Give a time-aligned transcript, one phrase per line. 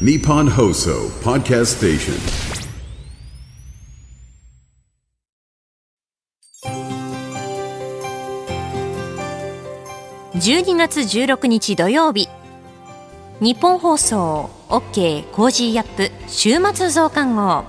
[0.00, 2.14] Nippon Hoso Podcast Station.
[10.34, 12.28] 12月16日土曜日
[13.38, 17.64] 日本放送 OK コージーアップ週末増刊号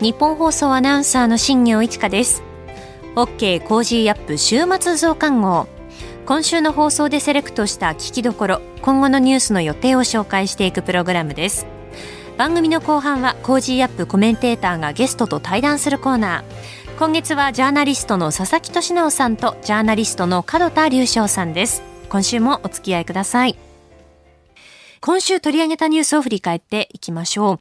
[0.00, 2.42] 日本放送アナウンサーの新業一華です
[3.14, 5.73] OK コージーアップ週末増刊号
[6.26, 11.66] 今週の放送でセレクトした聞きどころ今後のニュースの予定を紹介していくプログラムです。
[12.38, 16.98] 番組の後半は Cozy up コメンテーターがゲストと対談するコーナー。
[16.98, 21.82] 今月はジャーナリストの佐々木俊尚さんとジャーナリストの門田隆将さんです。
[22.08, 23.58] 今週もお付き合いください。
[25.02, 27.60] 今週取り上げたニュースを振り返っていきましょう。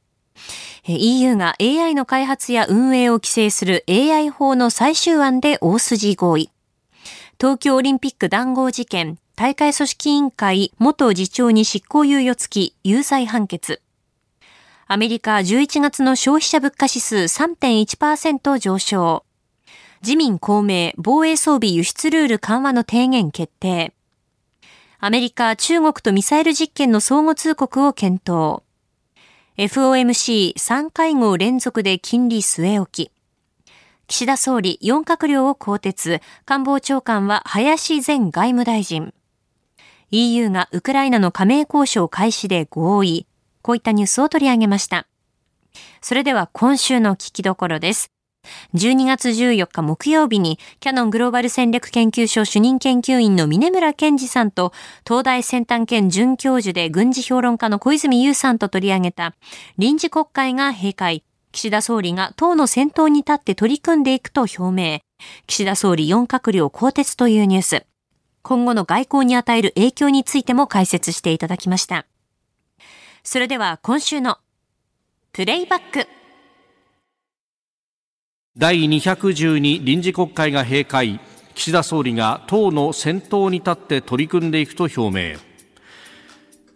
[0.88, 6.50] EU が AI の開発や運営を規制する AI 法の最終案で大筋合意。
[7.44, 13.82] 東京オリンピック談合事件大会組織委員会元次長に執行猶予付き有罪判決
[14.88, 19.26] アメリカ11月の消費者物価指数3.1%上昇。
[20.02, 23.94] 自民公明防衛装備輸出ルール緩和の提言決定。
[25.00, 28.64] アメリカ、中国とミサイル実験の相互通告を検討。
[29.58, 33.13] FOMC3 会合連続で金利据え置き。
[34.08, 36.22] 岸田総理4閣僚を更迭。
[36.46, 39.14] 官房長官は林前外務大臣。
[40.12, 43.28] EU がウクライナの加盟交渉開始で合意。
[43.62, 45.08] こういったニュースを取り上げました。
[46.02, 48.12] それでは今週の聞きどころです。
[48.76, 54.74] 12月14日木曜日にキャノングローバル戦略研究所主任研究員の峰村健二さんと
[55.08, 59.34] 東大先端兼准教授で軍事評論家の小泉優さんと取り上げた
[59.78, 61.24] 臨時国会が閉会。
[61.54, 65.00] 岸田総理が党の先頭に立って取り組んでいくと表明。
[65.46, 67.86] 岸田総理4閣僚更迭というニュース。
[68.42, 72.08] 今後の外交に与える影響についても解説していただきました。
[73.24, 74.40] それでは今週の
[75.32, 76.08] プレイバック
[78.58, 81.20] 第212臨時国会が閉会
[81.54, 85.53] 岸田総理が党の先頭に立って取り組んでいくと表明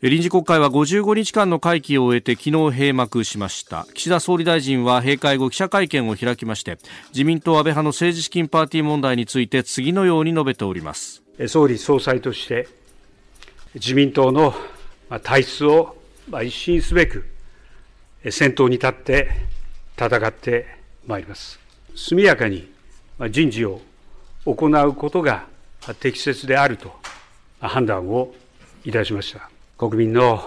[0.10, 6.78] 臨時国会は55日間の会期を終えて昨日閉幕しました岸田総理大臣は閉会後記者会見を開きまして
[7.10, 12.68] 自民党安倍派の政治資金パーティー問題について次のように述べております総理総裁として
[13.76, 14.54] 自民党の
[15.24, 15.98] 体質を
[16.44, 17.26] 一新すべく、
[18.30, 19.30] 先頭に立って
[19.98, 20.66] 戦って
[21.06, 21.60] まいります。
[21.96, 22.70] 速やかに
[23.30, 23.82] 人事を
[24.46, 25.46] 行うことが
[26.00, 26.94] 適切であると
[27.60, 28.34] 判断を
[28.84, 29.50] いたしました。
[29.78, 30.42] 国民の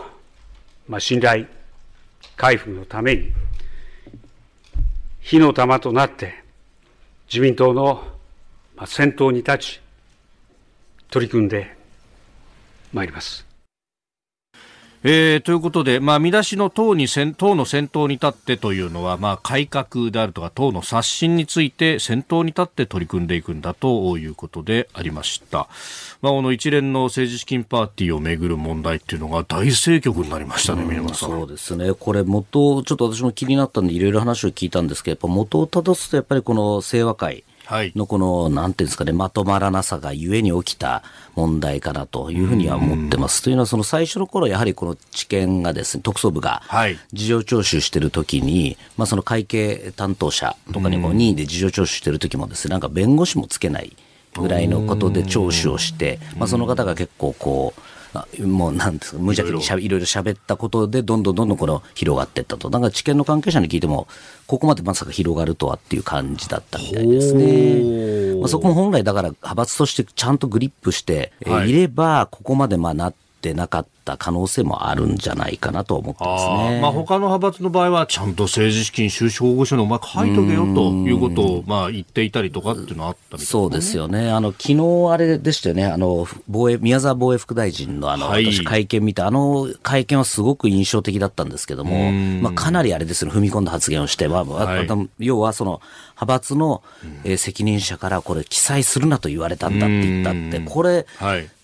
[0.98, 1.46] 信頼
[2.36, 3.32] 回復のために、
[5.20, 6.42] 火の玉となって
[7.28, 8.02] 自民党の
[8.86, 9.80] 先頭に立ち、
[11.10, 11.76] 取り組んで
[12.92, 13.49] まいります。
[15.02, 25.68] えー、ということで、まあ、見出しの党に党の先頭に立ってというのは、まあ、改革であるとか党の刷新について先頭に立って取り組んでいくんだということでありました。
[26.20, 31.30] まあ、この一連の政治資金パーティーをめぐる問題っていうのが大政局になりましたね、宮本さん。
[31.30, 31.94] そうですね。
[31.94, 37.42] これ元、ちょっと私も気になったんでいろいろ話を聞いたんですけど、やっぱ元をたどすとやっぱりこの清和会、
[37.94, 41.02] のこの、なんていうんですかね、まとまらなさがゆえに起きた
[41.34, 43.42] 問題かなというふうには思ってます。
[43.42, 46.62] というのは、その最初の頃、やはりこの知見がですね、特捜部が
[47.12, 53.96] 事情聴取してるときに、まあその会計担当者とかにも任意で事情聴取してるときもですね、なんか弁護士もつけない
[54.34, 57.80] ぐらいのことで聴取をして、まあその方が結構こう、
[58.40, 62.70] もうなんですか、無邪気にしゃいろいろ喋ったことで、どんどんどんどんこの広がっていったと。
[62.70, 64.08] なんか知見の関係者に聞いても、
[64.46, 68.40] ここまでまさか広がるとはっていう感じだったみたいですね。
[68.40, 73.99] まあ、そこも本来だから派閥としてちゃんとグリップして、はい、いれば、ここまでまあなってなかった。
[74.10, 76.80] った可能性もあるんじゃないかなと思ってますね。
[76.80, 84.30] まあ他の派閥の場合はちゃんと政治資金収支報告書にお前書いとけよということをまあ言っていたりとかっていうのはあったみたい、ね、そうですよね。
[84.30, 85.86] あの昨日あれでしたよね。
[85.86, 93.30] あの防衛宮沢防衛副大臣のあの、はい、私会見見たあの会見はすごく印象的だったんですけども、まあかなりあれですね。
[93.30, 95.80] 踏み込んだ発言をして、まあ、はい、要はその
[96.20, 96.82] 派閥の、
[97.24, 101.06] えー、責任者からこれ記載するなと言われたんだって言ったって、これ、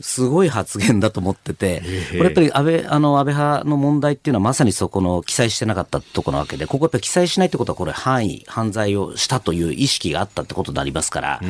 [0.01, 1.83] すごい発言だと思ってて、
[2.17, 11.41] これぱり安倍、あの、安倍派の問題っていうのはまさにそこの記載してなかったところなわけで、ここやっぱり記載しないってことはこれ範囲、犯罪をしたという意識があったってことになりますから、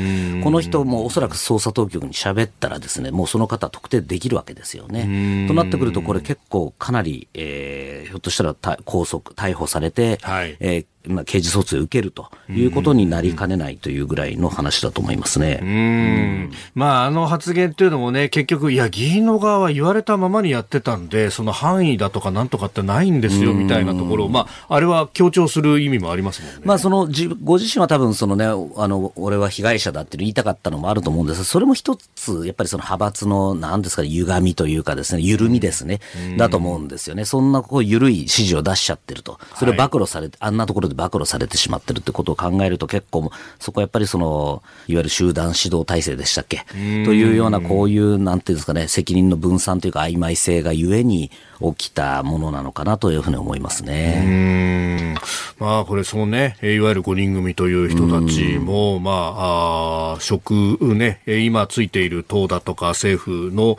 [0.43, 5.47] この人もおそらく捜査当局に喋ったらですね、もうその方特定できるわけですよね。
[5.49, 15.61] となってくるとこれ結構かなり、えー、ひょっとしたら拘束、逮捕されて、はい、えーまあ、刑事訴追を受けるということになりかねないというぐらいの話だと思いますね。
[15.63, 16.53] うん。
[16.75, 26.61] まあ、あの発言っていうのもね、結局、いや、議員の側は言われたままにやってたんで、その範囲だとかなんとかってないんですよ、みたいなところを、まあ、あれは強調する意味もありますもんね。
[26.65, 27.09] まあ、その、
[27.43, 36.01] ご自身は多分、そのね、あの、俺は被害者だって言いたかったのもあると思うんですが、それも一つ、やっぱりその派閥の、なんですかね、歪みというかですね、緩みですね、
[36.37, 37.25] だと思うんですよね。
[37.25, 39.39] そんな、こう、緩い指示を出しちゃってると。
[39.55, 46.65] それを暴露されて、はい、あんなところで暴露されてしまってるってことを考えると結構、そこはやっぱりその、いわゆる集団指導体制でしたっけ？
[46.73, 46.77] と
[47.13, 51.31] いうような、こういう、なんていうんですかね、責任の分散というか曖昧性がゆえに
[51.61, 55.17] 起きたものなのかなというふうに思いますね。
[55.59, 60.53] まあ、これ、そのね、いわゆる5人組という人たちも、まあ、あ職
[60.95, 63.79] ね、今ついている党だとか政府の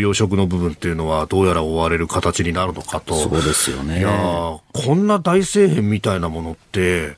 [0.00, 3.14] 要職の部分っていうのは、どうやら追われる形になるのかと。
[3.14, 3.98] そうですよね。
[4.00, 7.16] いやこんな大政変みたいなものって、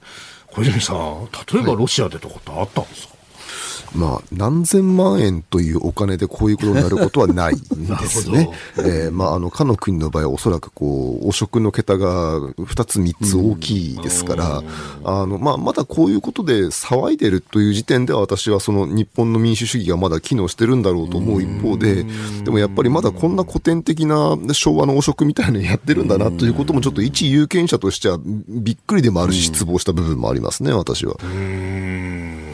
[0.49, 3.14] 小泉さん、例えばロシアでとかってあったんですか、
[3.95, 8.51] まあ、何千万円というお金でこういうことになることはないんですね。
[8.79, 14.63] えー、まあ、あの、かの国の場合はおそらくこう、汚職の桁が2つ3つ大きいですから、
[15.05, 22.05] あの、まあ、まだこういうことで騒いでるという時点では私はその日本の民主主義がまだ機能してるんだろうと思う一方で、
[22.45, 28.19] でもやっぱりまだこんな古典的な昭和の汚職みたいなのやってるんだなということもちょっと一有権者としては
[28.49, 31.15] びっくりでもあるし失望した部分もありますね、私は。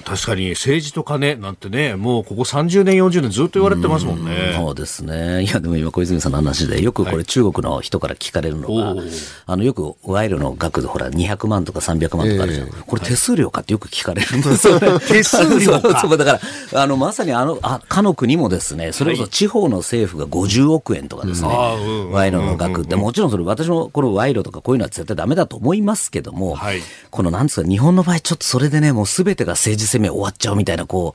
[0.04, 4.54] 確かに政治と金なんてね、もうここ30年、40年ずっと言われてますもんね。
[4.56, 5.42] そうですね。
[5.42, 9.08] いや、でも今小泉さんの話で、よくこれ中国の人から聞かれるのが、はい、
[9.46, 12.68] あの、よく賄賂の額でほら、200万とか300万とかあるじゃん。
[12.68, 14.98] えー、これ手数料かってよく聞かれるんですよ、 ね。
[15.00, 16.40] 手数料か そうだか
[16.72, 26.80] ら、あの、まさにあの、あ、かの国もですね、それこそ地方の政府が50億円とかですね、はい、賄賂の額って、もちろんそれ私もこの賄賂とかこういうのは絶対ダメだと思いますけども、はい、
[27.10, 31.14] このなんですか、日本の場合ちょっとそれでね、もうすべてが政治攻め終わっちゃうみたいな、こ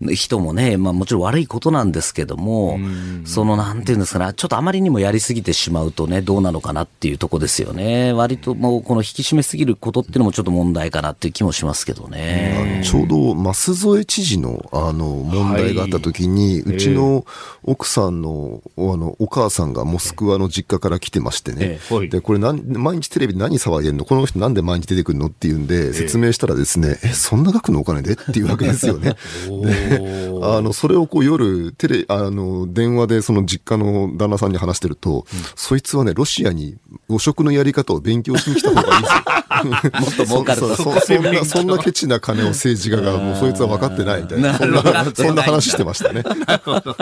[0.00, 2.78] 人もね、まあもちろん悪いことなんですけども、
[3.24, 8.12] そのなんていうんですかね、ちょっとあまりにもやりすぎてしまうとね、どうなのかなっていうとこですよね。
[8.12, 12.82] 割ともうこの引き締めすぎることっていうのもちょっと問題かなっていう気もしますけどね。
[12.84, 17.24] ちょうど舛添知事のあの問題があった時に、はい、うちの
[17.62, 21.78] 奥さんのあのお母さんがモスクワの実家から来てましてね、
[22.10, 24.04] でこれ毎日テレビで何騒いでんの？
[24.04, 25.26] この人なんで毎日出てくるの？
[25.26, 28.12] っていうんで説明したらですね、えそんな額のお金で？
[28.12, 29.14] っていうわけですよね。
[30.42, 36.76] あの、それをこう夜、テレ、あの、電話でその実家の旦那さんに話してると、うん、そいつはね、ロシアに
[37.08, 39.34] 汚職のやり方を勉強しに来た方がいいですよ。
[39.64, 40.76] もっと儲かると。
[40.76, 44.54] そそんな、そんなケチな金を政治家が、もうそいつは分かってないみたいな。
[44.58, 46.22] そんな、そんな話してましたね。
[46.46, 46.96] なるほど。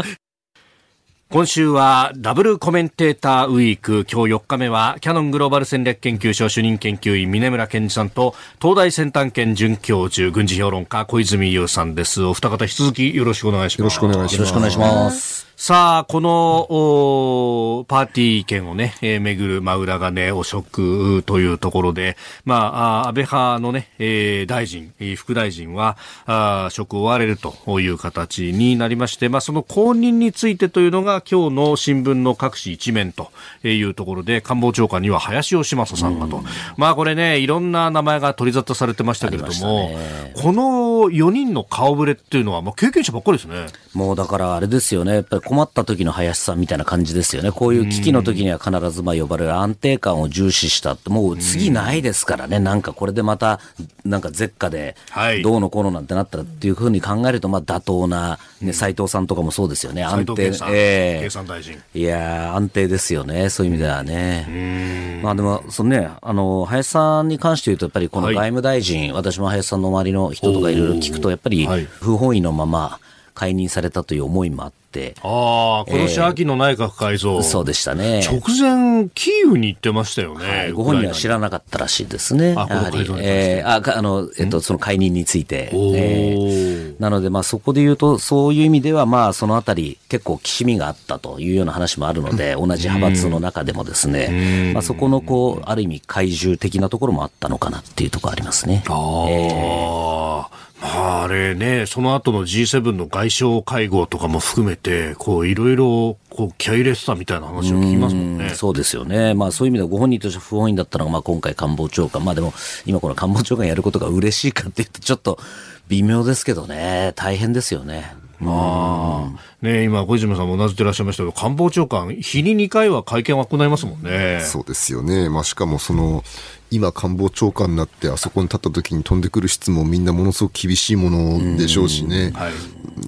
[1.32, 4.04] 今週はダブルコメンテーターウィーク。
[4.06, 12.22] 今日4日目はキャノングローバル戦略研究所主任研究員峰村健二さんと東大先端研准教授軍事評論家小泉優さんです。
[12.22, 13.96] お二方引き続きよろしくお願いします。
[13.96, 15.51] よろしくお願いします。
[15.64, 22.56] さあ、このパーティー券をね、えー、めぐる、まあ、裏金汚職というところで、ま
[23.04, 33.30] あ、安倍派のね、えー、大臣、副大臣は、あ職を追われるという形になりまして、まあ、その後任についてというのが、今日の新聞の各紙一面と
[33.62, 36.42] いうところで、官房長官には林芳正さんがと。
[36.76, 39.96] まあ、これね、いろんな名前が取り沙汰されてましたけれども、
[40.34, 40.62] この
[41.08, 43.68] 4人の顔ぶれっていうのは、まあ、経験者ばっかりですね。
[43.94, 47.52] もうだからあれですよね、やっぱり困った時の林さんみたいな感じですよね。
[47.52, 52.58] こういう危機の時には必ずまあ呼ばれる安定感を重視したって、もう次ないですからね。
[52.58, 53.60] なんかこれでまた、
[54.02, 54.96] なんか絶下で、
[55.42, 60.02] どうのこうのなんてなったらっていうふうに考えると、まあ妥当な、ね、斉藤さんとかもそうですよね。
[60.02, 60.44] 安定。
[60.70, 61.76] えー、経産大臣。
[61.92, 63.50] いや安定ですよね。
[63.50, 65.20] そういう意味ではね。
[65.22, 71.68] まあでも、そのね、あの、林さんに関して言うと、やっぱりこの外務大臣、はい、私も林さんの周りの人とかいろいろ聞くと、やっぱり
[72.00, 72.98] 不本意のまま
[73.34, 78.20] 解任されたという思いもあって、、ああ、今年秋の内閣改造、えー、そうでしたね。
[78.20, 80.46] 直前、キーウに行ってましたよね。
[80.46, 82.54] はい、ご本人は知らなかったらしいですね。
[82.56, 82.98] あ、やはり。
[83.18, 85.70] えー、あ、あの、えっと、その解任について。
[85.72, 98.84] えー、なので、まあ、そこで言うと、そういう意味では、まあ、そのあたり、結構、きしみがあったというような話もあるので、同じ派閥の中でもですね、まあ、そこの、こう、ある意味、怪獣的なところもあったのかなっていうところありますね。
[98.88, 99.26] ああ。
[99.30, 108.50] えーあれね、その後の G7 の外相会合とかも含めて、こう、いろいろ、こう、気合い入れてたみたいな話を聞きますもんね。
[108.50, 109.32] そうですよね。
[109.34, 112.24] まあ、そういう意味ではご本人として不本意だったのが、まあ、今回官房長官。
[112.24, 112.52] まあ、でも、
[112.84, 115.38] 今この官房長官やることが嬉しいかっていうと、ちょっと
[115.86, 118.16] 微妙ですけどね、大変ですよね。
[118.40, 124.40] まあ、ね、今、小泉さんもうなずってらっしゃいましたけど、官房長官、日に2回は会見を行いますもんね。
[124.42, 125.28] そうですよね。
[125.28, 126.24] まあ、しかもその、
[126.72, 132.52] 今官房長官になってあそこに立った時に飛んでくる質問みんなものすごく厳しいものでしょうしね、はい、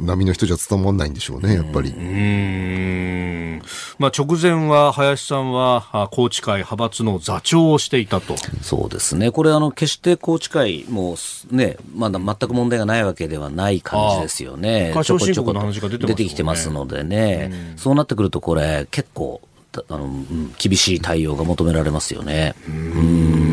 [0.00, 1.90] 波の人じゃ伝わらないんでしょうねやっぱり。
[1.90, 3.62] うん。
[3.98, 5.80] まあ、直前は林さんは
[6.12, 8.36] 宏池会派閥の座長をしていたと。
[8.60, 9.30] そうですね。
[9.30, 11.16] これあの決して宏池会も
[11.50, 14.92] ねまだ全く問題がないわけではない感じですよね。
[15.02, 15.52] ちょこちょこ
[15.88, 17.74] 出てきてますのでね。
[17.76, 19.40] そうなってくるとこれ結構
[19.88, 20.08] あの、
[20.58, 22.54] 厳しい対応が求められますよね。
[22.68, 23.43] うん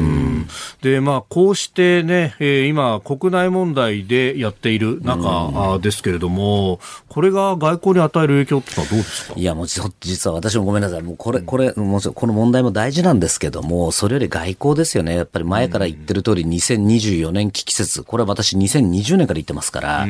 [0.81, 6.79] で、まあ、こうしてね、えー、今、国内問題でやっている中ですけれども、
[7.11, 9.33] これが外交に与える影響ってのはどうですか？
[9.35, 11.01] いや、もう実は私もごめんなさい。
[11.01, 15.17] もうこれ、これ、もうこの問題も大事なんですけども、それより外交ですよね。
[15.17, 20.07] やっぱり前から言ってる通り、2024年危機説、これは私2020年から言ってますから、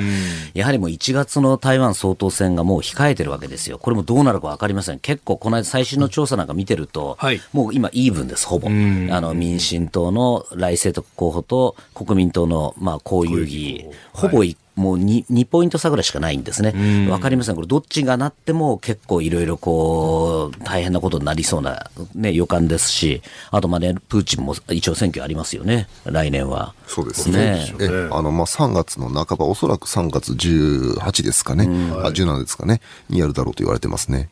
[0.53, 3.79] やはりもう1月の台湾総統選がもう控えてるわけですよ。
[3.79, 4.99] これもどうなるか分かりません。
[4.99, 8.67] 結構、この間最新の調査なんか見てると、はい、もう今イーブンです、ほぼ。
[8.67, 17.09] あの、民進党の来世徳候補と国民党の、まあ、こういう議、ほぼ一もう 2, 2ポイント差ぐらいしかないんですね。
[17.09, 17.55] わかりません。
[17.55, 26.73] これどっちがなっても結構いろいろこう、大変なことになりそうなね、予感ですし、あとまあね、プーチンも一応選挙ありますよね、来年は。
[26.87, 27.73] そうですね。
[27.79, 34.29] え、あの、まあ3月の半ば、おそらく3月18ですかね、あ17ですかね、にやるだろうと言われてますね。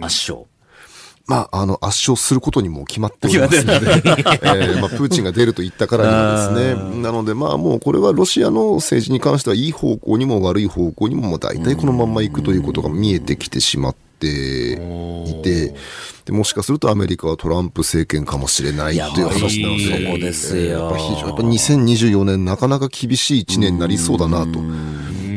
[0.00, 0.46] 圧勝。
[1.26, 15.74] まあ、あの、圧勝することにも決まっておりますので、えー、まあ、プーチンが出ると言ったからにはですね、なので、まあ、もうこれはロシアの政治に関しては、いい方向にも悪い方向にも、もう大体このまんまいくということが見えてきてしまっていて、
[16.26, 20.62] でもしかするとアメリカはトランプ政権かもしれないという話なので、そうですよ。
[20.80, 24.60] やっぱ非常やっぱ2024年なかなか厳しい1年になりそうだなと。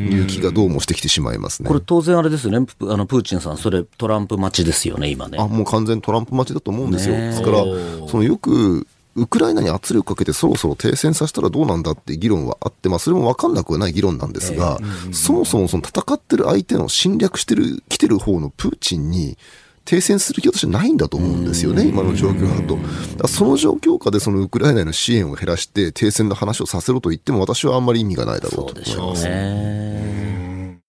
[0.07, 1.67] いう気がどうもしてきてしまいますね。
[1.67, 2.65] これ当然あれですよね。
[2.81, 5.37] あの、プーチンさん、それトランプ待ちですよね、今ね。
[5.39, 7.15] あ、もう完全トランプ待ちだと思うんですよ。
[7.15, 7.63] ですから、
[8.09, 14.79] そのよく、ウクライナに圧力かけてそろそろ停戦させたらどうなんだって議論はあって、まあ、それも分かんなくはない議論なんですが、
[15.11, 19.37] そもそもその戦ってる相手の侵略してる、来てる方のプーチンに、
[19.85, 23.27] 停戦する気は私ないんだと思うんですよね、今の状況だと。
[23.27, 29.23] その状況下でそのウクライナへの支援を減らして停戦の話をさせろと言っても私はあんまり意味がないだろうと思います。
[29.23, 30.81] ね、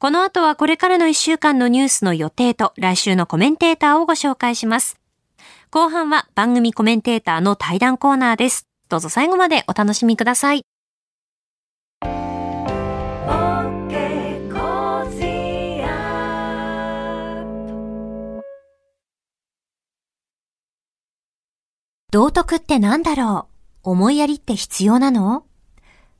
[0.00, 5.00] この後はこれからの1週間のニュースの予定と来週のコメンテーターをご紹介します。
[5.72, 8.68] 後半は番組コメンテーターの対談コーナーです。
[8.88, 10.62] どうぞ最後までお楽しみください。
[22.12, 23.48] 道徳って何だろ
[23.84, 23.90] う？
[23.90, 25.44] 思いやりって必要なの？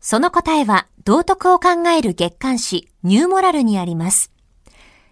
[0.01, 4.31] その答えは道徳を考える月刊誌ニューモラルにあります。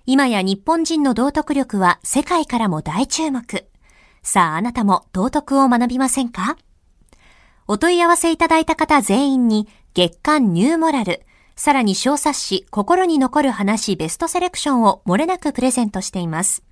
[0.04, 3.66] 今や日本人の道徳力は世界からも大注目。
[4.22, 6.58] さああなたも道徳を学びませんか？
[7.66, 11.22] お問い合わせいただいた方全員に月刊ニューモラル、
[11.54, 16.62] さらに小冊子心に残る話ベストセレクションを漏れなくプレゼントしています。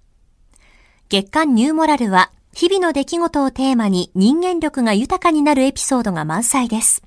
[1.09, 7.02] 月刊ニューモラルは日々の出来事をテーマに人間力が豊かになるエピソードが満載です。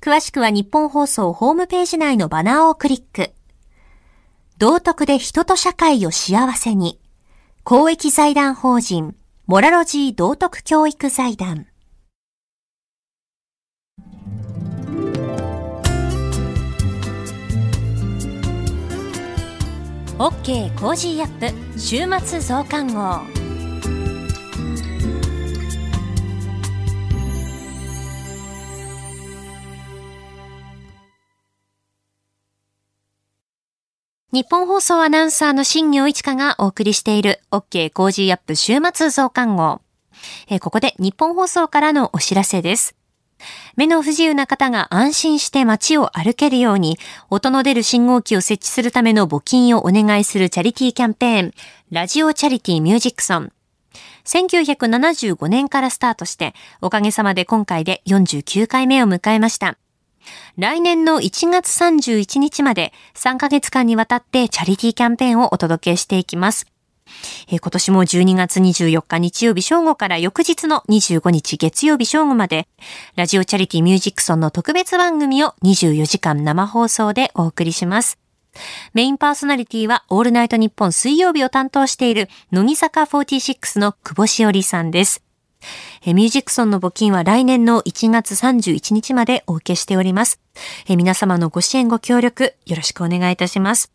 [0.00, 3.32] 詳しくは日本放送ホームページ内のバナーをクリック。
[4.56, 6.98] 道徳で人と社会を幸せに。
[7.64, 9.14] 公益財団法人、
[9.46, 11.66] モラロジー道徳教育財団。
[20.18, 23.39] OK Cozy up 週末増刊号。
[34.32, 39.80] ニッポン放送アナウンサーの新行市佳がお送りしている OK Cozy up 週末増刊号。
[40.60, 42.94] ここでニッポン放送からのお知らせです。
[43.74, 46.96] 目の不自由な方が安心して街を歩けるように、
[47.28, 51.52] 音の出る信号機を設置するための募金をお願いするチャリティーキャンペーン、
[51.90, 53.52] ラジオチャリティーミュージックソン。
[54.24, 59.76] 1975年からスタートして、おかげさまで今回で49回目を迎えました。
[60.56, 66.66] 来年の1月31日まで3ヶ月間にわたってチャリティーキャンペーンをお届けしていきます。
[67.50, 72.68] 今年も12月24日日曜日正午から翌日の25日月曜日正午まで、
[73.16, 78.18] ラジオチャリティミュージックソンの特別番組を24時間生放送でお送りします。
[78.94, 85.29] メインパーソナリティはオールナイトニッポン水曜日を担当している乃木坂46の久保しおりさんです。
[86.04, 90.40] えミュージックソンの募金は来年の1月31日までお受けしております。
[90.88, 93.92] え皆様のご支援ご協力よろしくお願いいたします。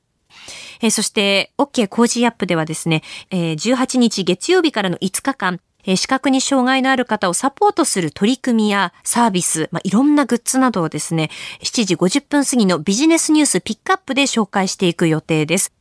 [0.82, 5.60] えそして、OK 工事アップではですね、え18日月曜日からの5日間、
[5.96, 11.30] 視覚に障害のある方をサポートする取り組みやサービス、まあ、いろんなグッズなどをですね、
[11.62, 15.72] 7時50分過ぎのビジネスニュースピックアップで紹介していく予定です。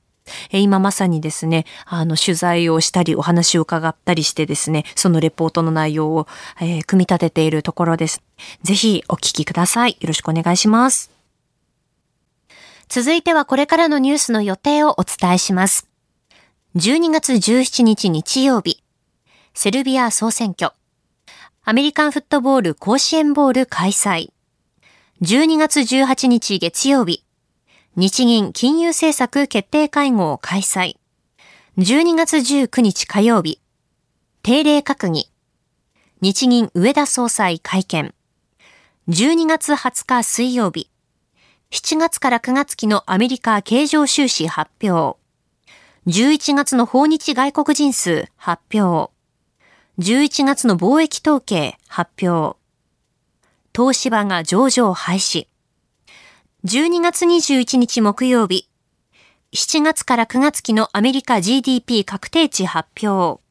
[0.50, 6.26] 今まさにですね、あの、取材をしたり、お話を伺ったりしてですね、そのレポートの内容を、
[6.60, 8.22] えー、組み立てているところです。
[8.62, 9.96] ぜひお聞きください。
[10.00, 11.10] よろしくお願いします。
[12.88, 15.88] 続いてはこれからのニュースの予定をお伝えします。
[16.76, 18.82] 12月17日日曜日、
[19.54, 20.72] セルビア総選挙、
[21.64, 24.30] アメリカンフットボール甲子園ボール開催、
[25.22, 27.24] 12月18日月曜日、
[27.96, 30.96] 日銀金融政策決定会合開催。
[31.78, 33.60] 12月19日火曜日。
[34.42, 35.30] 定例閣議。
[36.20, 38.12] 日銀上田総裁会見。
[39.08, 40.90] 12月20日水曜日。
[41.70, 45.16] 7月から9月期のアメリカ経常収支発表。
[46.08, 49.12] 11月の訪日外国人数発表。
[50.00, 52.58] 11月の貿易統計発表。
[53.72, 55.46] 東芝が上場廃止。
[56.66, 58.70] 12月21日木曜日、
[59.52, 63.42] 7月から9月期のアメリカ GDP 確定値発表。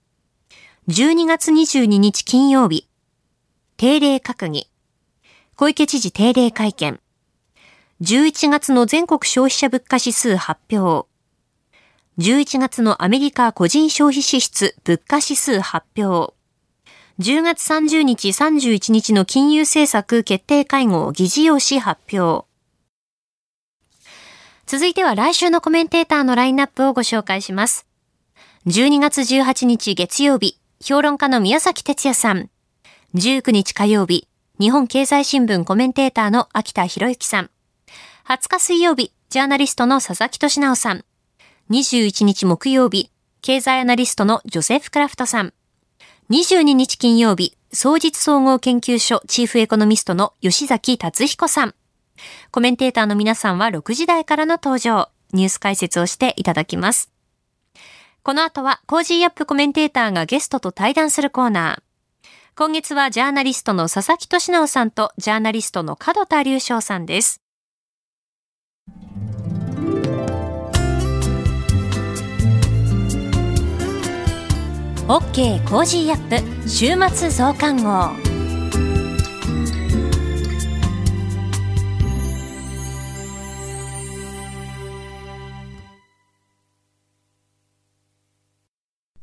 [0.87, 2.89] 12月22日金曜日、
[3.77, 4.67] 定例閣議。
[5.55, 6.99] 小池知事定例会見。
[8.01, 11.07] 11月の全国消費者物価指数発表。
[12.17, 16.33] 11月のアメリカ個人消費支出物価指数発表。
[17.19, 22.51] 10月30日31日の金融政策決定会合議事要旨発表。
[24.65, 27.85] 続いては来週のコメンテーターのラインナップをご紹介します。
[28.65, 32.49] 12月18日月曜日、評論家の宮崎哲也さん。
[33.15, 34.27] 19日火曜日、
[34.59, 37.49] 日本経済新聞コメンテーターの秋田博之さん。
[38.25, 41.03] 20日水曜日、ジャーナリストの佐々木俊直さん。
[41.69, 45.53] 21日木曜日、経済アナリストのジョセフ・クラフトさん。
[46.29, 51.75] 22日金曜日、総実総合研究所チーフエコノミストの吉崎達彦さん。
[52.51, 57.11] コメンテーターの皆さんは6時台からの登場、ニュース解説をしていただきます。
[58.23, 61.83] この後は Cozy up コメンテーターがゲストと対談するコーナー。
[62.55, 67.41] 今月はジャーナリストの佐々木俊尚さんとジャーナリストの門田隆将さんです。
[75.07, 78.22] OK Cozy up 週末増刊号。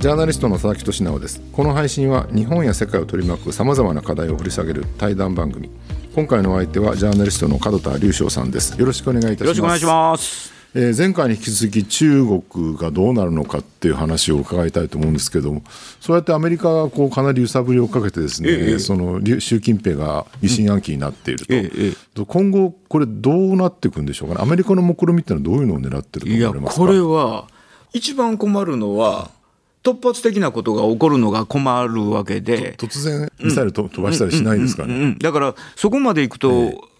[0.00, 1.42] ジャーナリストの佐々木俊直です。
[1.52, 5.68] この配信は日本や世界を取り巻くさまざまな課題を掘り下げる対談番組。
[6.14, 8.80] 今回のお相手はジャーナリストの門田隆翔さんです。
[8.80, 9.44] よろしくお願いいたします。
[9.44, 10.54] よろしくお願いします。
[10.74, 15.62] えー、前回に引き続き中国がどうなるのかっていう話を伺いたいと思うんですけども
[16.00, 21.92] そうやってアメリカがこうかなり揺さぶりをかけてですね、ええ、その習近平が疑心暗鬼になっていると、え、
[22.24, 24.40] 今後これどうなっていくんでしょうかね。
[24.42, 26.84] アメリカの目論みってのはどういうのを狙ってると思われますか？
[26.84, 27.48] いやこれは
[27.92, 29.30] 一番困るのは
[29.82, 32.74] 突発的なことが起こるのが困るわけで。
[32.76, 36.52] 突然ミサイルと、飛ばしたりしないですかね、だからそこまでいくと、え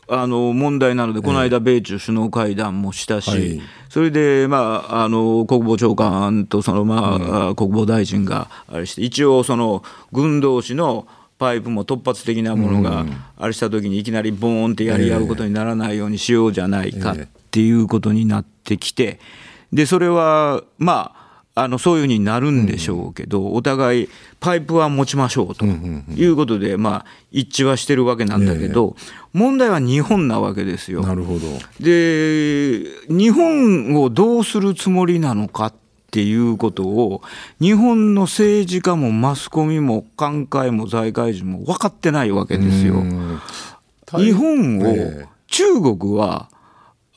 [0.09, 13.05] ー、あの問題なので、この間、米中首脳会談もしたし、えーそれで、まあ、あの国防長官とその、まあ、うん、国防大臣があれして、一応、その軍同士のパイプも突発的なものが
[13.37, 17.17] あれしたときに、いきなりボーンってやり合うことにならないようにしようじゃないかっ
[17.51, 19.19] ていうことになってきて、
[19.73, 21.30] でそれは、まあ、
[21.63, 24.09] あのそういうふうになるんでしょうけど、お互い
[24.41, 28.97] パイプは持ちましょうということで、まあ、一致はしてるわけなんだけど、
[29.35, 31.03] 問題は日本なわけですよ。
[31.03, 31.41] なるほど。
[31.79, 35.75] で日本をどうするつもりなのかっ
[36.11, 37.23] ていうことを
[37.61, 43.05] 日本の政治家もマスコミも官会も財界人も分かってないわけですよ。
[44.17, 46.49] 日本を中国は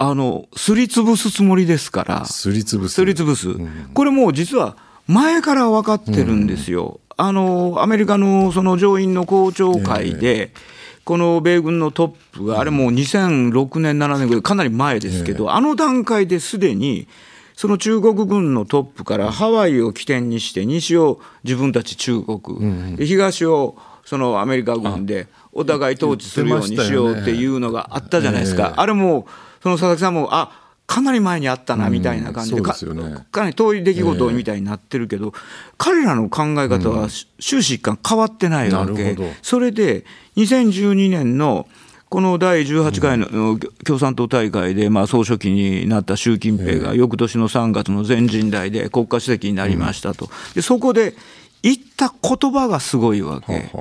[0.06, 2.26] あのすりつぶすつもりですから。
[2.26, 2.96] すりつぶす。
[2.96, 3.56] すりつぶす、
[3.94, 4.76] これもう実は
[5.08, 7.00] 前から分かってるんですよ。
[7.16, 10.52] あのアメリカのその上院の公聴会で、
[11.06, 17.08] この米軍のトップが、あれもう2006年、7年ぐらい、かなり前ですけど、あの段階ですでに、
[17.56, 28.74] その中国軍のトップからハワイを起点にして、西を自分たち中国、東をそのアメリカ軍で、お互い統治するようにしようっていうのがあったじゃないですか。
[28.78, 29.28] あれも
[29.64, 30.52] その佐々木さんもあ
[30.86, 32.76] かなり前にあったなみたいな感じで,、か
[33.42, 35.34] なり遠い出来事みたいになってるけど、
[35.78, 37.08] 彼らの考え方は
[37.40, 40.04] 終始一貫変わってないわけ、それで
[40.36, 41.68] 2012年の
[42.10, 51.16] この第18回の共産党大会で、まあ、総書記になった習近平が、翌年の3月の全人代で国家主席になりましたと、でそこで
[51.64, 53.72] 言った言葉がすごいわけ。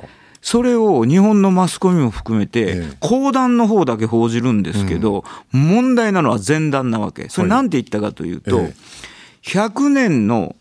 [0.43, 7.29] それを日本のマスコミも含めて、講談の方だけ報じるんですけど、問題なのは前段なわけ。
[7.29, 8.67] それなんて言ったかというと、
[9.41, 10.57] 100年の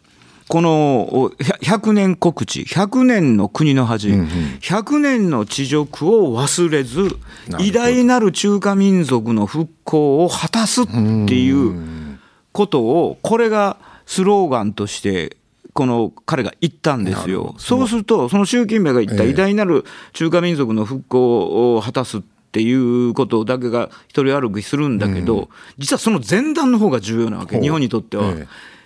[0.47, 7.17] この100年告知、100年の国の恥、100年の恥辱を忘れず、
[7.59, 12.19] 偉大なる中華民族の復興を果たすっていう
[12.53, 15.37] ことを、これがスローガンとして
[15.73, 17.55] この彼が言ったんですよ。
[17.59, 22.21] そうすると、その習近平が言った偉大なる中華民族の復興を果たすっ
[22.53, 28.35] ていうことだけが一人歩きするんだけど、実はその前段の方が重要なわけ、日本にとっては。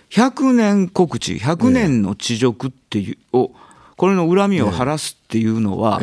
[0.09, 3.51] 100年告知、100年の恥辱っていう、を
[3.97, 6.01] これの恨みを晴らすっていうのは、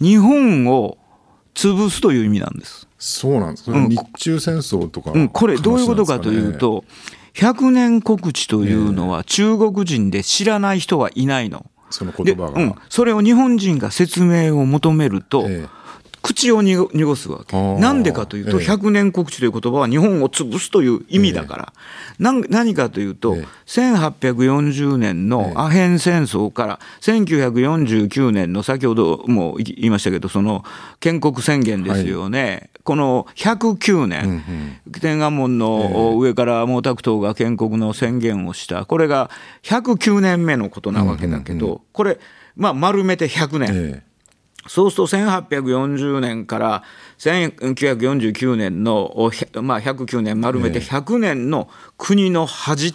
[0.00, 0.98] 日本を
[1.54, 2.86] 潰すという意味なんです。
[2.98, 6.84] そうなんです、日中戦争とか、うん、これ、どういうことかというと、
[7.34, 11.66] 100年告知というのは、中国人で知らない人はいないの。
[11.90, 15.79] その言葉が、うん、それを日本人が説明を求めると、ええ
[16.22, 17.56] 口を濁すわけ。
[17.78, 21.72] なんでかというと、100年告知という言葉は日本を潰すという意味だから。
[22.18, 30.64] 何かというと、1840年のアヘン戦争から1949年の先ほども言いましたけど、その
[31.00, 32.70] 建国宣言ですよね。
[32.84, 34.42] この109年、
[35.00, 38.84] 天安門の上から毛沢東が建国の宣言をした。
[38.84, 39.30] これが
[39.62, 42.18] 109年目のことなわけだけど、これ、
[42.56, 44.02] まあ丸めて100年。
[44.66, 46.82] そうすると1840年から
[47.18, 49.30] 1949年の、
[49.62, 52.94] まあ、109年丸めて100年の国の恥っ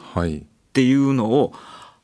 [0.73, 1.53] ていうのを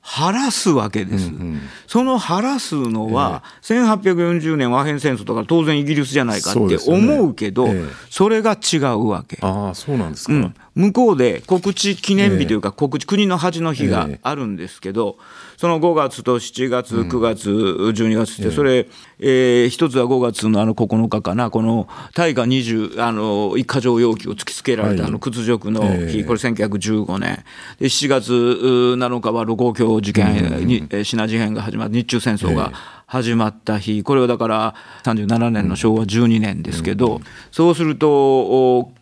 [0.01, 1.27] 晴らすわけです。
[1.27, 7.83] うんうん、その晴らすのは、えー、1840年和平戦争とか当然イギリスじゃないかって思うけど、そ、ねえ。
[7.83, 9.37] ー、それが違うわけ。
[9.41, 15.17] ああ、そうなんですか、うん、向こうで国知記念日というか、国知、国の恥の日があるんですけど、
[15.57, 18.87] その5月と7月、9月、12月って、それ、
[19.19, 27.43] えー、一つは5月のあの9日かな、この大河20、あの、一過剰要求を突きつけられたあの屈辱の日、これ1915年。
[27.77, 32.71] で、7月7日は盧溝橋事件、に品事変が始まって、日中戦争が
[33.11, 37.19] 始まった日、これはだから37年の昭和12年ですけど、
[37.51, 38.07] そうすると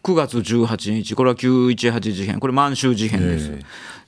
[0.02, 3.52] 9月18日、これは918事変、これ満州事変です。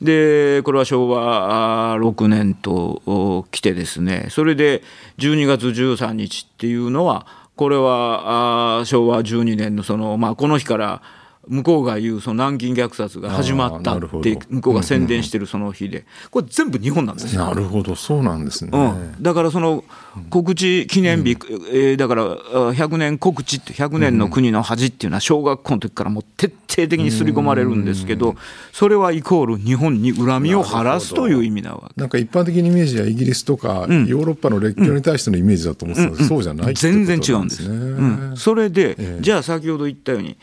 [0.01, 4.25] でこれは昭和6年と来てですね。
[4.31, 4.81] それで
[5.19, 11.03] 12月13日っていうのはこれは昭和12年のその、まあ、この日から
[11.51, 17.45] 向こうが言うその南京虐殺が始まったって向こうが宣伝してるその日でこれ全部日本なんですよ。
[17.45, 19.83] なるほどそうなんですね、うん、だからその
[20.29, 28.35] 告知記念日、うん、えー、だから100年告知って100年の国の恥っていうのは小学校の時からもう徹底的に刷り込まれるんですけど
[28.71, 31.99] それはイコール日本に恨みを晴らすという意味なわけ。
[31.99, 40.37] なんか一般的にイメージはイギリスとかヨーロッパの列強に対してのイメージだと思ってたんですけど、そうじゃない全然違うんです、うん、それで、えー、じゃあ先ほど言ったように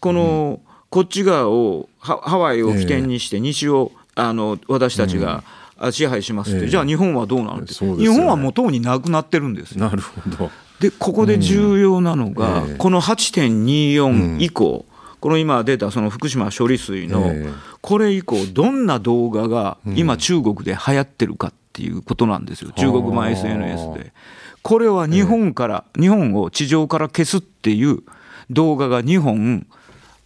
[0.00, 5.44] この、こっち側をハワイを起点にして西をあの私たちが、
[5.92, 10.50] 支配しますって、じゃあ日本はどうなるって、日本はもうとうになくなってるんですなるほど。
[10.80, 14.84] でここで重要なのが、この8.24以降、
[15.20, 17.32] この今出たその福島処理水の、
[17.80, 24.12] これ以降、どんな動画が今、中国で流行ってるかっていうことなんですよ、中国版 SNS で。
[24.62, 28.00] これは日本から、日本を地上から消すっていう
[28.50, 29.66] 動画が2本、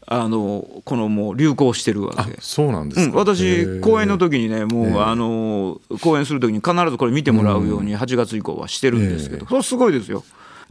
[0.07, 2.37] あのこのもう流行してるわけ。
[2.41, 10.25] そうなんです、うん、私講演の時にねもうあの講演する時に必ずこれ見てもらうように8月以降はしてるんですけど、それすごいですよ。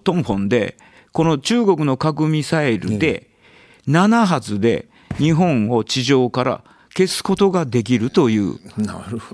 [0.03, 0.77] トンフォンで
[1.11, 3.29] この中国の核ミサイルで
[3.87, 6.63] 7発で日本を地上から
[6.95, 8.59] 消すことができるという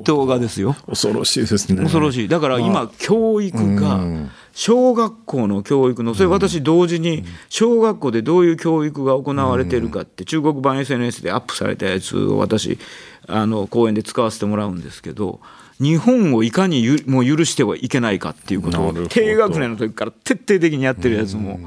[0.03, 0.77] 動画ですよ。
[0.87, 1.81] 恐ろしいですね。
[1.81, 2.27] 恐ろしい。
[2.29, 3.99] だから今、教育が、
[4.53, 12.79] 小学校の教育の、それ私同時に、小学校でどういう教育が行われているかって、中国版 SNS でアップされたやつを私、
[13.27, 15.41] あの、講演で使わせてもらうんですけど、
[15.79, 21.59] 日本をいかにゆもう許してはいけないかっていうことを低学年の時から徹底的にやってるやつも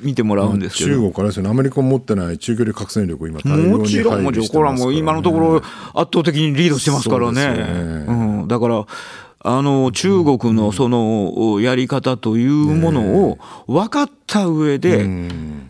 [0.00, 1.50] 見てもらうんですけど、中国からですね。
[1.50, 7.62] アメリカ持ってない中距離核戦力今大量にもちろんもちろんこれはもう今のところ圧倒的にリードしてますからね、ね、
[8.08, 8.12] う
[8.44, 8.86] ん、だから
[9.48, 15.06] あの中国のそのやり方というものを分かった上で、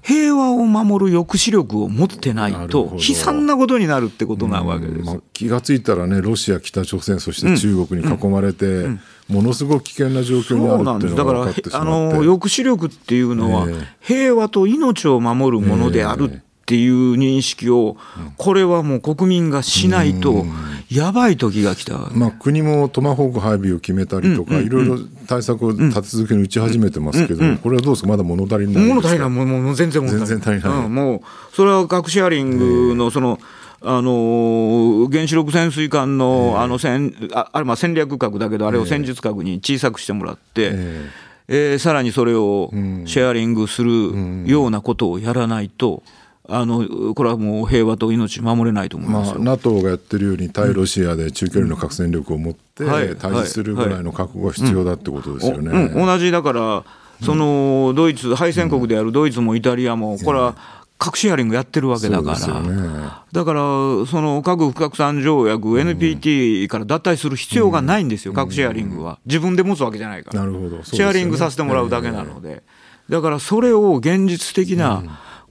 [0.03, 8.87] 平和を守る抑止力を持ってないと、悲惨なことになるってことなわけです、まあ、気が付いたらね、ロシア、北朝鮮、そして中国に囲まれて、
[9.29, 11.71] ものすごく危険な状況にあるっていうのが分かってしまって。
[11.71, 13.67] だからあの抑止力っていうのは、
[14.01, 17.97] 平和と命を守るものであるっていう認識を、
[18.37, 20.45] これはもう国民がしないと、
[20.91, 24.99] やばい時が来た、まあ、国もトマホーク配備を決めたりとか、いろいろ
[25.29, 31.21] 対策を立て続けに打ち始めてますけど、これはどうですか、まだ物足りない物足りない、もう全然全然足りない、うん、もう
[31.55, 33.39] それは核シェアリングのその、
[33.83, 41.11] あの原子力潜水艦のあの戦ああれまあ戦略核だけど、あれを戦術核に小さくしてもらって、え
[41.49, 41.75] え。
[41.77, 42.71] ー、さらにそれを
[43.05, 46.03] シェアリングするようなことをやらないと。
[46.49, 55.89] あのこれはもう平和と命守れないと思いますまあ、NATO がやってるように対ロシアで中距離の核戦力を持って対峙するぐらいの覚悟が必要だってことですよね。
[55.89, 56.85] 同じだから
[57.23, 60.55] そのドイツ敗戦国であるドイツもイタリアもこれは
[60.99, 63.61] 核シェアリングやってるわけだから、ね、だから
[64.07, 69.19] その核不拡散条約、NPT から脱退する必要がないんですよ、核シェアリングは。
[69.27, 72.63] 自分で持つわけじゃないから、なるほど、シェアリングさせてもらうだけなので、
[73.11, 75.03] だからそれを現実的な、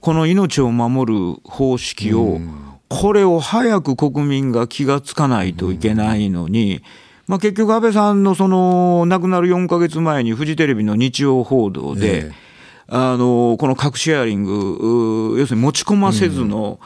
[0.06, 2.38] この命を守る方式を、
[2.88, 6.80] これを早く国民が気がつかないといけないのに、
[7.26, 12.32] まあ、結局、安倍さんのその亡くなる4か月前にフジテレビの日曜報道で、えー
[12.88, 16.78] あのこの核シェアリング、要するに持ち込ませずの、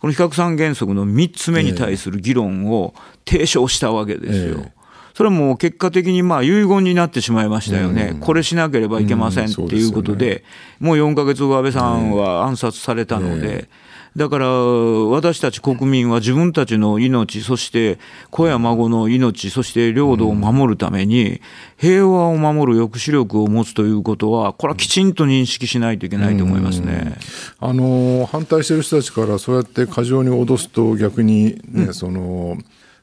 [0.00, 2.92] この非核三原則の3つ目に対する議論を
[3.24, 4.66] 提唱したわけですよ。
[5.14, 10.42] それはもう結果的にまあ遺言になってしまいましたよね、これしなければいけませんっていうことで、
[10.80, 13.68] もう4か月後、安倍さんは暗殺されたので。
[14.16, 17.98] だから私たち国民は自分たちの命、そして
[18.30, 21.40] 子や孫の命、そして領土を守るために、
[21.78, 27.16] 平和を守る抑止力を持つということは、これはきちんと認識しないといけないと思いますね、
[27.58, 32.56] あの反対している人たちから、そうやって過剰に脅すと、逆にね、うん、その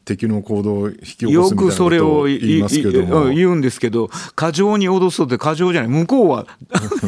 [0.05, 3.29] 敵の行動を引き起こすみたいなことを言いますけども。
[3.29, 6.47] 言うんですけど、過剰に脅すとって過剰じゃない、向こうは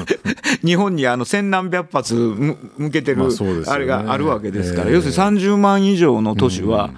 [0.64, 3.24] 日本にあの千何百発向けてる、
[3.68, 6.92] あれがあるわけですから、要するに30万以上の都市は、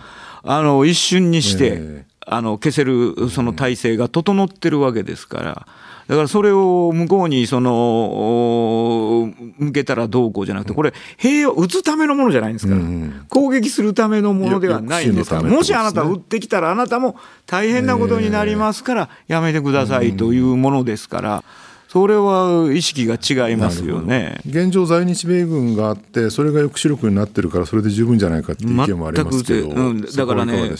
[0.44, 5.68] あの一瞬にして、あの消せるその体制が整ってるわけですから。
[6.08, 12.82] だからそれを向こうにその向けたらどうこうじゃなくて、これ、兵を撃つためのものじゃないんですから、
[13.30, 17.16] 攻撃するためのものではないんですから、もしあなた撃ってきたら、あなたも
[17.48, 21.44] 大変なことになりますから、やめてくださいというものですから。
[21.88, 24.42] それは意識が違いますよね。
[24.46, 30.72] 現状、在日米軍があって、それが抑止力になってるから、それで十分じゃないかっていう意見もありますけど、うん、だからね、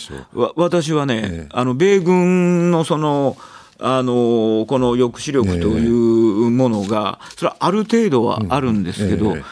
[0.58, 3.38] 私はね、ええ、あの米軍のその、
[3.80, 9.44] あのこの抑止力というものが、それはある程度はあるんですけど、例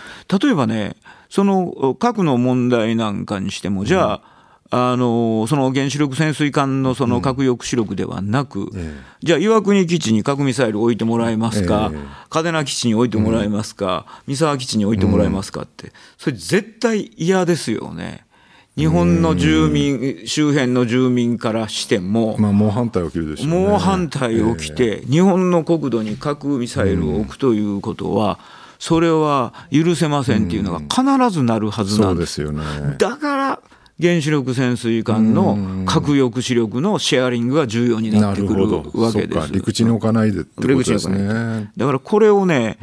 [0.52, 0.96] えばね、
[1.30, 4.34] その核の問題なんかにしても、じゃあ、
[4.92, 8.72] あのその原子力潜水艦のその核抑止力ではなく、
[9.22, 11.92] じゃあ、岩国基地に核ミサイル置いてもらえますか、
[12.30, 18.26] 嘉手納基地に置いてもらえますか、三沢基地に置いてもらえますかって、それ絶対嫌ですよね。
[18.76, 28.40] 日本の住民、周辺の住民からしても、まあ、猛反対起きるでしょう、ね、猛反対起きて、日本の国土に核ミサイルを置くということは、
[28.80, 32.42] それは許せませんっていうのが必ずなるはずなんです。
[32.42, 32.64] よね、
[32.98, 33.60] だから
[34.02, 38.68] 原子力潜水艦の核抑止力のシェアリングが重要になってくる
[39.00, 39.54] わけです。
[39.54, 41.72] 陸地に置かないでってことですね。
[41.78, 42.80] だからこれをね、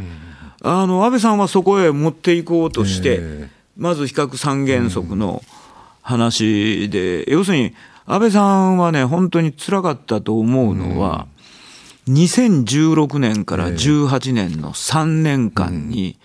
[0.62, 5.59] あの安倍さんはそこへ持っていこうとして、まず非核三原則の、うん
[6.10, 7.74] 話で、要するに
[8.06, 11.26] 安倍さんはね、本当につらかったと思うのは、
[12.08, 16.18] 2016年から18年の3年間に、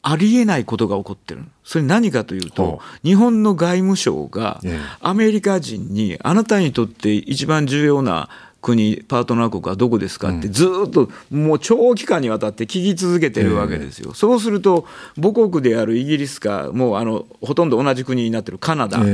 [0.00, 1.44] ありえないことが起こってる。
[1.64, 4.60] それ何かというと、日本の外務省が
[5.00, 8.30] アメリカ人にあなたにとって一番重要な
[8.60, 14.14] 国、パートナー国はどこですかってずっともう長期間にわたって聞き続けてるわけですよ。
[14.14, 14.86] そうすると
[15.20, 19.04] 母国であるイギリスかもうあのほとんど同じ国になってるカナダ、こ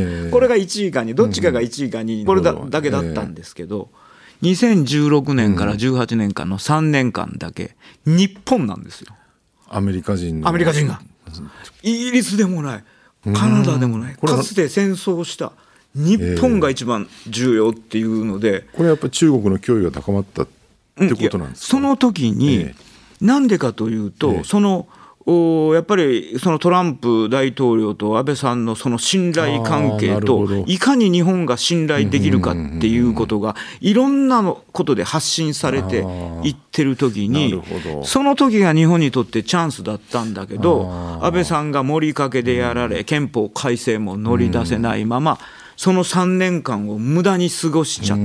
[0.40, 3.90] れが1位かにどっちかが1位かにこれだだけだったんですけど。
[4.42, 9.14] 2016年から18年間の3年間だけ、日本なんですよ。
[9.68, 11.00] アメリカ人アメリカ人が。
[11.82, 12.84] イギリスでもない、
[13.32, 15.52] カナダでもない、かつて戦争した
[15.94, 22.70] 日本が一番重要っていうので、これやっぱり中国の脅威が高まったってことなんですか、その時に、
[23.20, 24.88] なんでかというと、その
[25.26, 36.04] おやっぱりそのトランプ大統領と安倍さんのその信頼関係と、いかに日本が信頼できるかっていうことが、いろんなことで発信されて
[36.42, 37.62] いってる時に、
[38.04, 40.90] その時が日本にとってチャンスだったんだけど、
[41.22, 45.38] 安倍さんが盛りかけでやられ、憲法改正も乗り出せないまま、
[45.76, 48.18] その3年間を無駄に過ごしちゃっ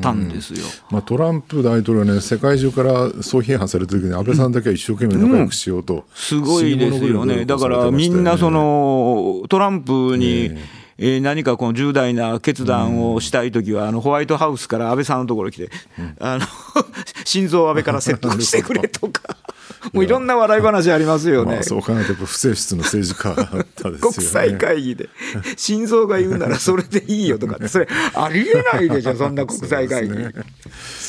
[0.00, 10.58] たんですよ、まあ、トランプ大統領ね、世界中からそう批判されてる時に、安倍さんだけは一生懸命仲良くしようと、うん、すごいですよね、だからみんなそのトランプに、え。
[10.98, 15.70] ー、何かこの重大な決断をしたいときは、あのホワイトハウスから安倍さんのところに来て、
[16.18, 16.46] あの
[17.24, 19.36] 心臓安倍から説得してくれとか。
[19.92, 21.54] もういろんな笑い話ありますよね。
[21.54, 25.08] まあ、そう考えると不正室の政治家だったですよ、ね、国際会議で
[25.56, 30.14] 心臓が言うならそれでいいよとかってそれありえないでしょそんな国際会議。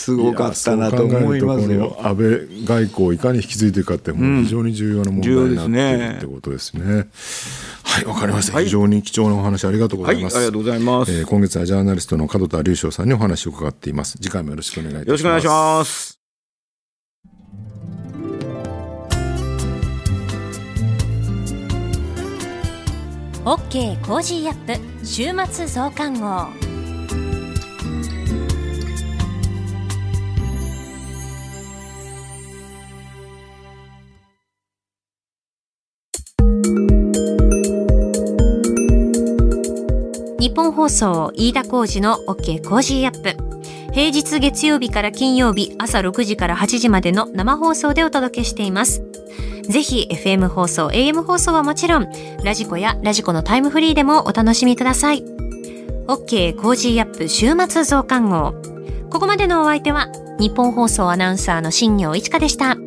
[0.07, 1.97] すごかったなと思いますよ。
[2.01, 2.27] 安倍
[2.65, 6.81] 外交をいかに引き継いでいくかってもう非常に重要な問題になっているってことですね。
[6.83, 6.97] うん、
[7.83, 10.35] はいわかりました、はい、非常に貴重なお話ありがとうございます。
[10.35, 11.11] はい、ありがとうございます。
[11.11, 14.17] えー、今月はジャーナリストの門田隆翔さんにお話を伺っています。
[14.17, 15.07] 次回もよろしくお願いいたします。
[15.07, 16.26] よろしくお願いします。
[23.49, 26.47] OK Cozy up 週末増刊号。
[40.37, 43.93] ニッポン放送飯田浩司の OK Cozy up。
[43.93, 49.01] 平日月曜日から金曜日朝6時から8時までの生放送でお届けしています。
[49.69, 52.07] ぜひ FM 放送、AM 放送はもちろん、
[52.43, 55.23] ラジコやラジコのタイムフリーでもお楽しみください。
[56.07, 58.53] OK Cozy up 週末増刊号。
[59.09, 60.07] ここまでのお相手は、
[60.39, 62.77] ニッポン放送アナウンサーの新行市佳でした。